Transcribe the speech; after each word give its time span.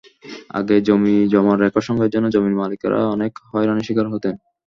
আগে 0.49 0.75
জমিজমার 0.87 1.57
রেকর্ড 1.63 1.85
সংগ্রহের 1.87 2.13
জন্য 2.15 2.27
জমির 2.35 2.59
মালিকেরা 2.61 2.99
অনেক 3.15 3.31
হয়রানির 3.49 3.87
শিকার 3.87 4.07
হতেন। 4.13 4.35